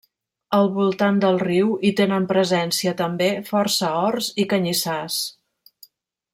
[0.59, 5.23] Al voltant del riu hi tenen presència també força horts i canyissars.